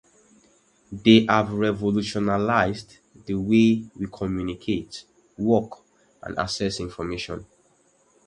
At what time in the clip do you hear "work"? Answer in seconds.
5.37-5.73